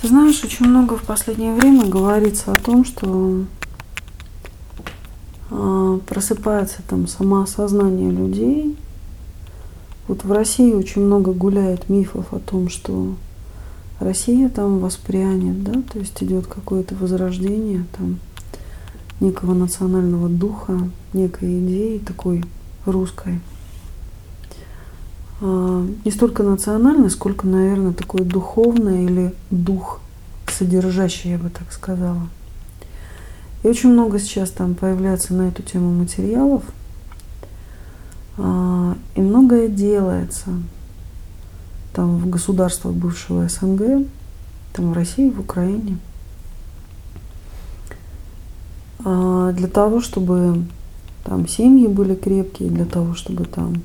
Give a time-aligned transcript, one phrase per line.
[0.00, 3.44] Ты знаешь, очень много в последнее время говорится о том, что
[5.50, 8.78] э, просыпается там самоосознание людей.
[10.08, 13.14] Вот в России очень много гуляет мифов о том, что
[13.98, 18.20] Россия там воспрянет, да, то есть идет какое-то возрождение там
[19.20, 20.80] некого национального духа,
[21.12, 22.42] некой идеи такой
[22.86, 23.40] русской.
[25.40, 30.00] А, не столько национальной, сколько, наверное, такой духовный или дух
[30.46, 32.28] содержащий, я бы так сказала.
[33.62, 36.62] И очень много сейчас там появляется на эту тему материалов,
[38.36, 40.50] а, и многое делается.
[41.94, 44.06] Там в государствах бывшего СНГ,
[44.72, 45.98] там в России, в Украине,
[49.04, 50.64] а, для того, чтобы
[51.24, 53.82] там семьи были крепкие, для того, чтобы там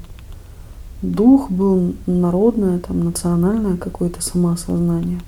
[1.02, 5.20] дух был народное, там национальное какое-то самоосознание.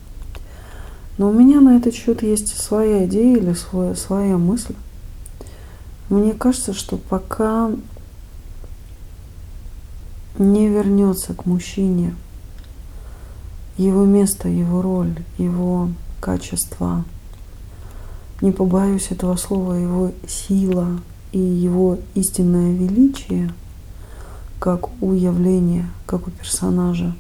[1.18, 4.76] Но у меня на этот счет есть своя идея или своя, своя мысль.
[6.09, 7.72] Мне кажется, что пока
[10.38, 12.16] не вернется к мужчине
[13.78, 17.04] его место, его роль, его качество,
[18.42, 21.00] не побоюсь этого слова, его сила
[21.31, 23.54] и его истинное величие,
[24.59, 27.16] как у явления, как у персонажа,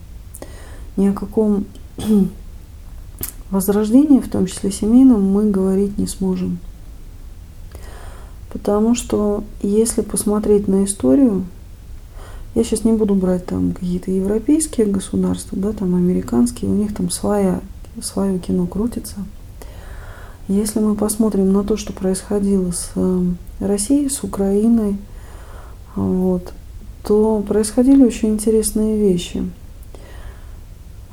[0.95, 1.65] ни о каком
[3.51, 6.59] возрождении, в том числе семейном, мы говорить не сможем.
[8.51, 11.45] Потому что если посмотреть на историю,
[12.55, 17.11] я сейчас не буду брать там какие-то европейские государства, да, там американские, у них там
[17.11, 17.61] своя,
[18.01, 19.17] свое кино крутится.
[20.47, 23.23] Если мы посмотрим на то, что происходило с э,
[23.59, 24.97] Россией, с Украиной,
[25.95, 26.53] вот,
[27.03, 29.43] то происходили очень интересные вещи.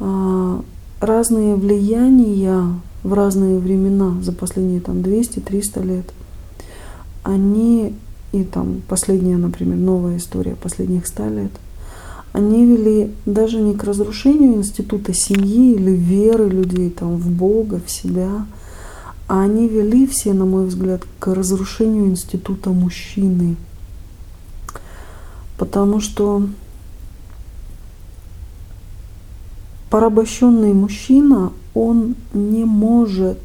[0.01, 0.61] А,
[1.01, 2.65] разные влияния
[3.03, 6.13] в разные времена за последние там 200-300 лет,
[7.23, 7.95] они
[8.33, 11.53] и там последняя, например, новая история последних ста лет,
[12.33, 17.91] они вели даже не к разрушению института семьи или веры людей там в Бога, в
[17.91, 18.47] себя,
[19.29, 23.55] а они вели все, на мой взгляд, к разрушению института мужчины.
[25.57, 26.42] Потому что
[29.91, 33.39] порабощенный мужчина, он не может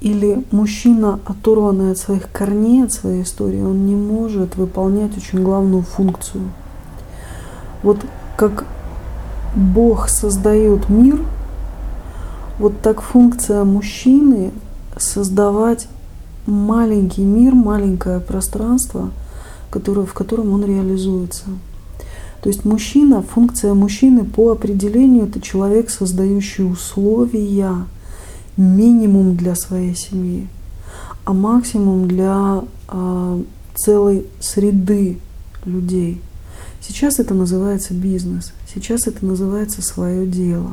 [0.00, 5.82] или мужчина, оторванный от своих корней, от своей истории, он не может выполнять очень главную
[5.82, 6.50] функцию.
[7.82, 7.98] Вот
[8.36, 8.64] как
[9.54, 11.20] Бог создает мир,
[12.58, 14.52] вот так функция мужчины
[14.96, 15.88] создавать
[16.46, 19.10] маленький мир, маленькое пространство,
[19.70, 21.44] которое, в котором он реализуется.
[22.42, 27.86] То есть мужчина, функция мужчины по определению это человек, создающий условия–
[28.60, 30.46] минимум для своей семьи,
[31.24, 33.42] а максимум для э,
[33.74, 35.18] целой среды
[35.64, 36.20] людей.
[36.80, 40.72] Сейчас это называется бизнес, сейчас это называется свое дело.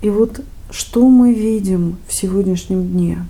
[0.00, 3.26] И вот что мы видим в сегодняшнем дне?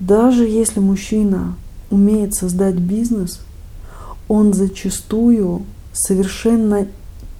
[0.00, 1.54] Даже если мужчина
[1.90, 3.40] умеет создать бизнес,
[4.28, 5.62] он зачастую
[5.92, 6.86] совершенно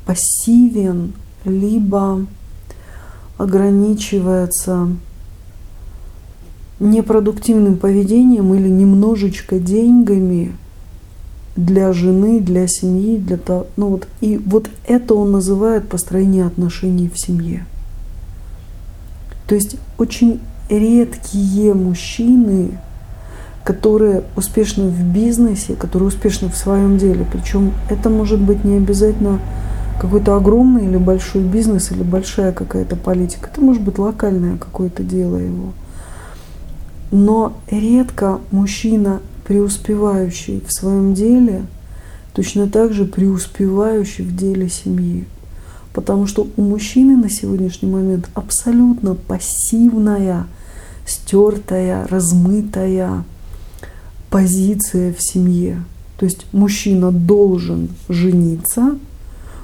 [0.06, 1.12] пассивен,
[1.44, 2.26] либо
[3.36, 4.88] ограничивается
[6.80, 10.52] непродуктивным поведением или немножечко деньгами
[11.56, 17.10] для жены, для семьи, для того, ну вот и вот это он называет построение отношений
[17.12, 17.66] в семье.
[19.48, 22.78] То есть очень редкие мужчины,
[23.68, 27.26] которые успешны в бизнесе, которые успешны в своем деле.
[27.30, 29.40] Причем это может быть не обязательно
[30.00, 33.50] какой-то огромный или большой бизнес, или большая какая-то политика.
[33.52, 35.74] Это может быть локальное какое-то дело его.
[37.10, 41.66] Но редко мужчина, преуспевающий в своем деле,
[42.32, 45.26] точно так же преуспевающий в деле семьи.
[45.92, 50.46] Потому что у мужчины на сегодняшний момент абсолютно пассивная,
[51.04, 53.24] стертая, размытая
[54.30, 55.82] позиция в семье.
[56.18, 58.98] То есть мужчина должен жениться,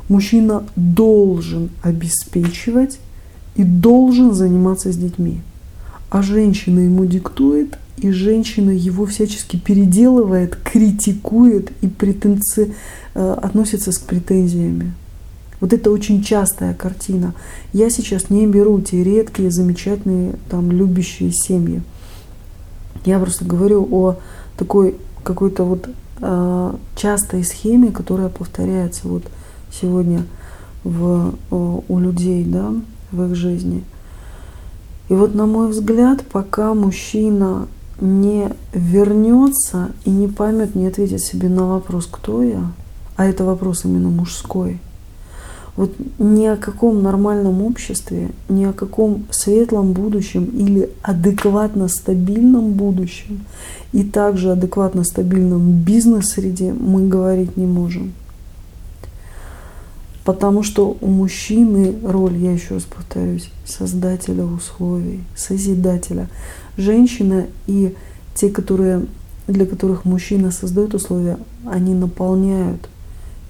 [0.08, 2.98] Мужчина должен обеспечивать
[3.56, 5.40] и должен заниматься с детьми.
[6.10, 12.74] А женщина ему диктует, и женщина его всячески переделывает, критикует и претенци...
[13.14, 14.92] Э, относится с претензиями.
[15.60, 17.32] Вот это очень частая картина.
[17.72, 21.80] Я сейчас не беру те редкие, замечательные, там, любящие семьи.
[23.06, 24.16] Я просто говорю о
[24.56, 25.88] такой какой-то вот
[26.20, 29.24] э, частой схеме, которая повторяется вот
[29.72, 30.24] сегодня
[30.84, 32.72] в, у людей, да,
[33.10, 33.84] в их жизни.
[35.08, 37.68] И вот, на мой взгляд, пока мужчина
[38.00, 42.72] не вернется и не поймет, не ответит себе на вопрос, кто я,
[43.16, 44.80] а это вопрос именно мужской,
[45.76, 53.44] вот ни о каком нормальном обществе, ни о каком светлом будущем или адекватно стабильном будущем
[53.92, 58.12] и также адекватно стабильном бизнес-среде мы говорить не можем.
[60.24, 66.28] Потому что у мужчины роль, я еще раз повторюсь, создателя условий, созидателя.
[66.78, 67.94] Женщина и
[68.34, 69.04] те, которые,
[69.46, 71.36] для которых мужчина создает условия,
[71.66, 72.88] они наполняют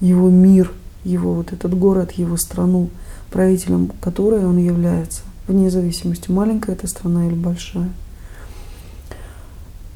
[0.01, 0.71] его мир,
[1.05, 2.89] его вот этот город, его страну,
[3.31, 7.89] правителем которой он является, вне зависимости, маленькая эта страна или большая.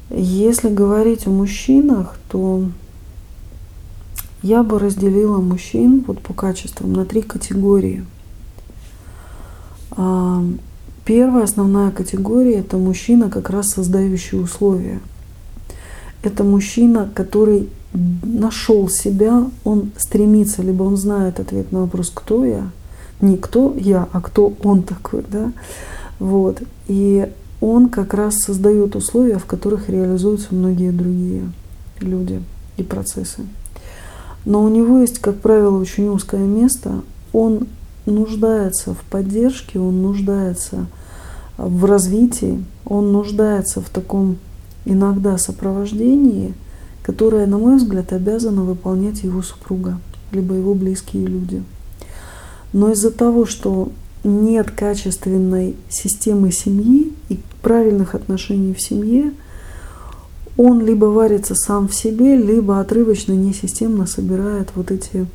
[0.08, 2.64] Если говорить о мужчинах, то
[4.42, 8.04] я бы разделила мужчин вот по качествам на три категории.
[9.92, 10.42] А,
[11.04, 15.00] первая основная категория– это мужчина, как раз создающий условия.
[16.22, 22.70] Это мужчина, который нашел себя, он стремится, либо он знает ответ на вопрос, кто я,
[23.20, 25.52] не кто я, а кто он такой, да,
[26.18, 26.62] вот.
[26.86, 27.28] И
[27.60, 31.52] он как раз создает условия, в которых реализуются многие другие
[32.00, 32.42] люди
[32.76, 33.42] и процессы.
[34.44, 37.02] Но у него есть, как правило, очень узкое место.
[37.32, 37.66] Он
[38.06, 40.86] нуждается в поддержке, он нуждается
[41.58, 44.38] в развитии, он нуждается в таком
[44.86, 46.54] иногда сопровождении,
[47.10, 49.98] которое, на мой взгляд, обязана выполнять его супруга,
[50.30, 51.64] либо его близкие люди.
[52.72, 53.90] Но из-за того, что
[54.22, 59.32] нет качественной системы семьи и правильных отношений в семье–
[60.62, 65.26] он либо варится сам в себе, либо отрывочно, несистемно собирает вот эти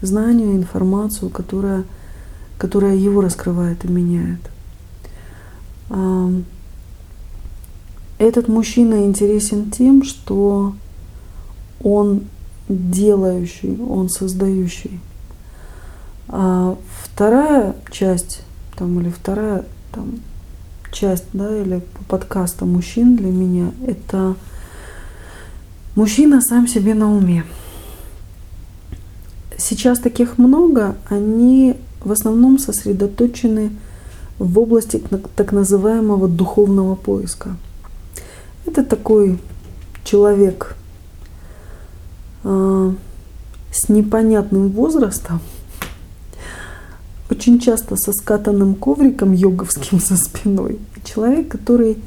[0.00, 1.84] знания, информацию, которая,
[2.56, 4.40] которая его раскрывает и меняет.
[8.16, 10.72] Этот мужчина интересен тем, что
[11.82, 12.22] он
[12.68, 15.00] делающий, он создающий.
[16.28, 18.42] А вторая часть,
[18.76, 20.20] там, или вторая там,
[20.90, 24.34] часть, да, или подкаста мужчин для меня, это
[25.94, 27.44] Мужчина сам себе на уме.
[29.58, 33.72] Сейчас таких много, они в основном сосредоточены
[34.38, 35.02] в области
[35.36, 37.56] так называемого духовного поиска.
[38.64, 39.38] Это такой
[40.02, 40.74] человек
[42.44, 45.40] с непонятным возрастом,
[47.30, 50.78] очень часто со скатанным ковриком йоговским за спиной.
[51.04, 51.98] Человек, который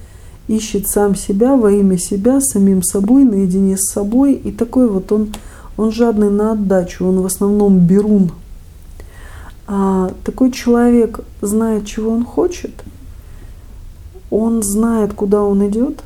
[0.48, 4.34] ищет сам себя во имя себя, самим собой, наедине с собой.
[4.34, 5.34] И такой вот он,
[5.78, 8.32] он жадный на отдачу, он в основном берун.
[9.68, 12.72] А такой человек знает, чего он хочет,
[14.30, 16.04] он знает, куда он идет,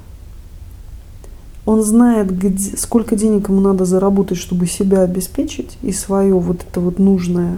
[1.70, 6.80] он знает, где, сколько денег ему надо заработать, чтобы себя обеспечить и свое вот это
[6.80, 7.58] вот нужное.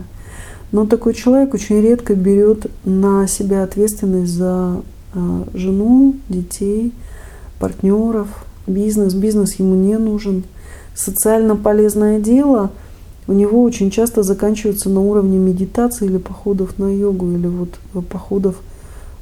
[0.73, 4.81] Но такой человек очень редко берет на себя ответственность за
[5.13, 6.91] а, жену, детей,
[7.57, 8.27] партнеров,
[8.67, 9.13] бизнес.
[9.13, 10.43] Бизнес ему не нужен.
[10.93, 12.69] Социально полезное дело
[13.27, 17.69] у него очень часто заканчивается на уровне медитации или походов на йогу, или вот
[18.09, 18.57] походов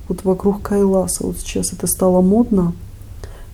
[0.08, 1.28] вот вокруг Кайласа.
[1.28, 2.74] Вот сейчас это стало модно,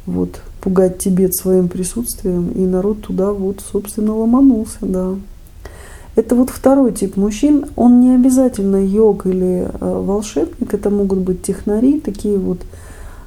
[0.05, 5.13] вот, пугать Тибет своим присутствием, и народ туда вот, собственно, ломанулся, да.
[6.15, 7.67] Это вот второй тип мужчин.
[7.75, 12.62] Он не обязательно йог или э, волшебник, это могут быть технари, такие вот.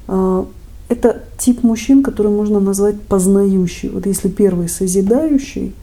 [0.08, 0.46] Э,
[0.88, 3.88] это тип мужчин, который можно назвать познающий.
[3.90, 5.76] Вот если первый созидающий,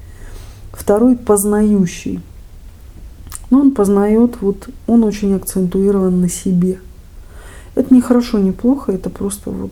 [0.73, 2.19] второй познающий.
[3.49, 6.79] Но он познает, вот он очень акцентуирован на себе.
[7.75, 9.71] Это не хорошо, не плохо, это просто вот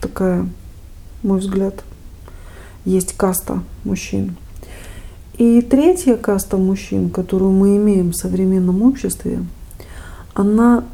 [0.00, 0.48] такая,
[1.22, 1.84] мой взгляд,
[2.84, 4.36] есть каста мужчин.
[5.34, 9.44] И третья каста мужчин, которую мы имеем в современном обществе,
[10.34, 10.84] она,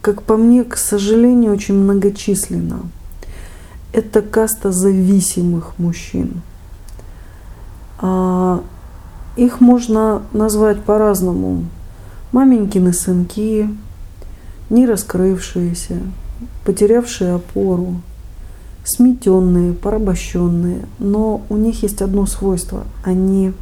[0.00, 2.80] как по мне, к сожалению, очень многочисленна.
[3.92, 6.42] Это каста зависимых мужчин.
[7.98, 8.62] А,
[9.36, 11.64] их можно назвать по-разному.
[12.32, 13.68] Маменькины сынки,
[14.70, 15.98] не раскрывшиеся,
[16.64, 18.00] потерявшие опору,
[18.84, 22.84] сметенные, порабощенные, но у них есть одно свойство.
[23.04, 23.52] Они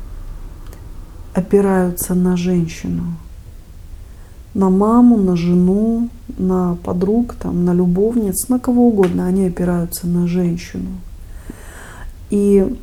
[1.34, 3.04] опираются на женщину,
[4.54, 6.08] на маму, на жену,
[6.38, 9.26] на подруг, там, на любовниц, на кого угодно.
[9.26, 10.90] Они опираются на женщину.
[12.30, 12.76] И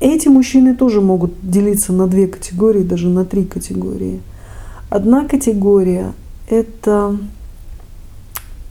[0.00, 4.20] эти мужчины тоже могут делиться на две категории, даже на три категории.
[4.90, 6.12] Одна категория–
[6.48, 7.16] это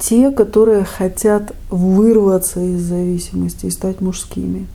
[0.01, 4.67] те, которые хотят вырваться из зависимости и стать мужскими.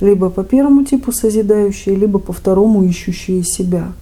[0.00, 3.92] Либо по первому типу созидающие, либо по второму ищущие себя.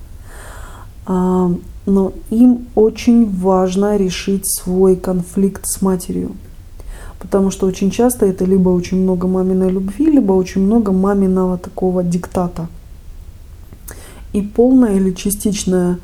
[1.06, 1.52] А,
[1.86, 6.32] но им очень важно решить свой конфликт с матерью.
[7.20, 12.02] Потому что очень часто это либо очень много маминой любви, либо очень много маминого такого
[12.02, 12.66] диктата.
[14.32, 15.98] И полная или частичная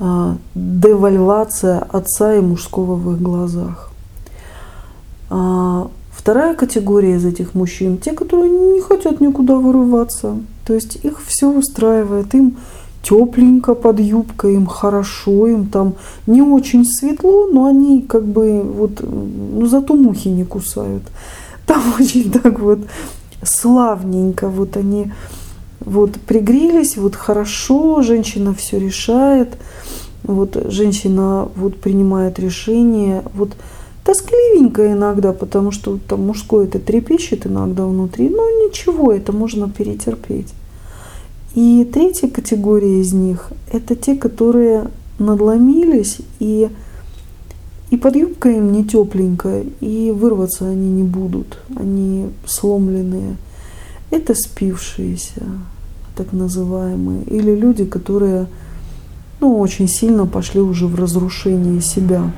[0.00, 3.92] а, девальвация отца и мужского в их глазах.
[5.30, 10.36] А, вторая категория из этих мужчин– те, которые не хотят никуда вырываться.
[10.66, 12.56] То есть их все устраивает, им
[13.02, 15.94] тепленько под юбкой, им хорошо, им там
[16.26, 21.04] не очень светло, но они как бы вот, ну зато мухи не кусают.
[21.66, 22.80] Там очень так вот
[23.42, 25.12] славненько, вот они
[25.80, 29.56] вот пригрелись, вот хорошо, женщина все решает,
[30.24, 33.52] вот женщина вот принимает решение, вот
[34.06, 40.54] тоскливенько иногда, потому что там мужское это трепещет иногда внутри, но ничего, это можно перетерпеть.
[41.56, 46.68] И третья категория из них– это те, которые надломились и
[47.88, 51.58] и под юбкой им не тепленько, и вырваться они не будут.
[51.76, 53.36] Они сломленные.
[54.10, 55.44] Это спившиеся,
[56.16, 57.22] так называемые.
[57.24, 58.48] Или люди, которые
[59.40, 62.32] ну, очень сильно пошли уже в разрушение себя.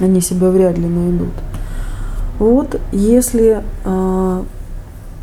[0.00, 1.32] Они себя вряд ли найдут.
[2.38, 4.44] Вот если а,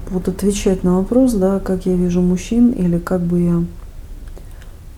[0.09, 3.63] вот отвечать на вопрос, да, как я вижу мужчин, или как бы я,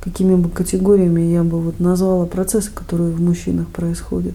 [0.02, 4.34] какими бы категориями я бы вот назвала процессы, которые в мужчинах происходят.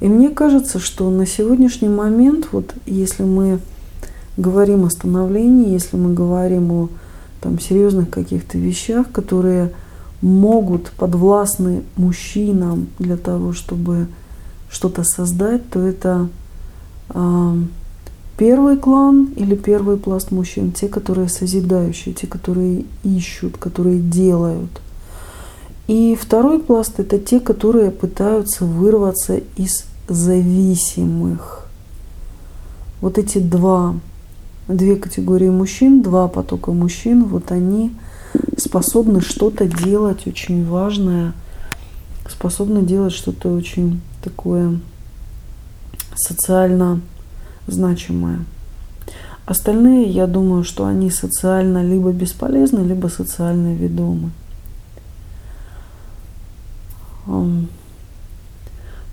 [0.00, 3.58] И мне кажется, что на сегодняшний момент, вот если мы
[4.36, 6.88] говорим о становлении, если мы говорим о
[7.40, 9.72] там, серьезных каких-то вещах, которые
[10.22, 14.06] могут подвластны мужчинам для того, чтобы
[14.70, 16.28] что-то создать, то это
[17.10, 17.56] э,
[18.36, 24.70] первый клан или первый пласт мужчин, те, которые созидающие, те, которые ищут, которые делают.
[25.88, 31.66] И второй пласт это те, которые пытаются вырваться из зависимых.
[33.00, 33.96] Вот эти два,
[34.68, 37.92] две категории мужчин, два потока мужчин, вот они
[38.56, 41.32] способны что-то делать очень важное,
[42.30, 44.78] способны делать что-то очень такое
[46.14, 47.00] социально
[47.66, 48.44] значимое.
[49.46, 54.30] Остальные, я думаю, что они социально либо бесполезны, либо социально ведомы.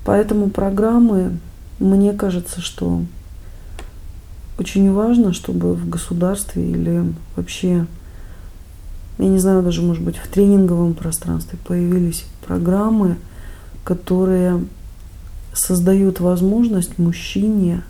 [0.05, 1.37] Поэтому программы,
[1.79, 3.01] мне кажется, что
[4.57, 7.85] очень важно, чтобы в государстве или вообще,
[9.17, 13.17] я не знаю, даже, может быть, в тренинговом пространстве появились программы,
[13.83, 14.63] которые
[15.53, 17.83] создают возможность мужчине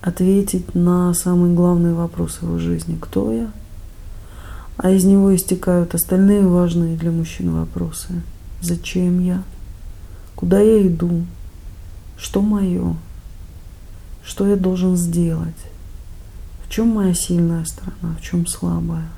[0.00, 2.96] ответить на самый главный вопрос его жизни.
[3.00, 3.50] Кто я?
[4.76, 8.22] А из него истекают остальные важные для мужчин вопросы.
[8.60, 9.42] Зачем я?
[10.36, 11.24] Куда я иду?
[12.16, 12.94] Что мое?
[14.24, 15.56] Что я должен сделать?
[16.64, 18.14] В чем моя сильная сторона?
[18.20, 19.08] В чем слабая?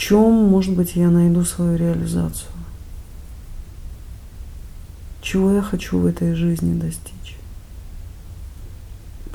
[0.00, 2.50] Чем, может быть, я найду свою реализацию?
[5.20, 7.36] Чего я хочу в этой жизни достичь?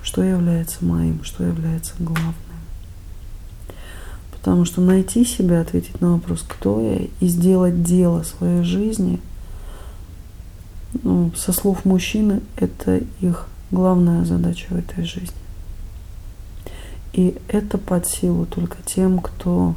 [0.06, 2.36] что является моим, что является главным.
[4.32, 9.20] Потому что найти себя, ответить на вопрос, кто я, и сделать дело своей жизни,
[11.02, 15.36] ну, со слов мужчины, это их главная задача в этой жизни.
[17.14, 19.74] И это под силу только тем, кто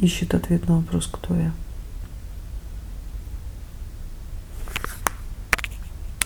[0.00, 1.52] ищет ответ на вопрос, кто я.